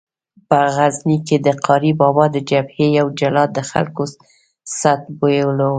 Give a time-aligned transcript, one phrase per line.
[0.49, 4.03] په غزني کې د قاري بابا د جبهې یو جلاد د خلکو
[4.77, 5.69] څټ بویولو.